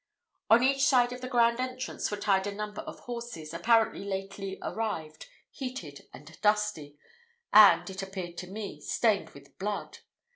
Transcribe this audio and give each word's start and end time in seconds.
On 0.49 0.63
each 0.63 0.83
side 0.83 1.13
of 1.13 1.21
the 1.21 1.27
grand 1.27 1.59
entrance 1.59 2.09
were 2.09 2.17
tied 2.17 2.47
a 2.47 2.51
number 2.51 2.81
of 2.81 3.01
horses, 3.01 3.53
apparently 3.53 4.03
lately 4.03 4.57
arrived, 4.63 5.27
heated 5.51 6.07
and 6.11 6.41
dusty, 6.41 6.97
and, 7.53 7.87
it 7.87 8.01
appeared 8.01 8.35
to 8.39 8.47
me, 8.47 8.81
stained 8.81 9.29
with 9.29 9.55
blood. 9.59 9.99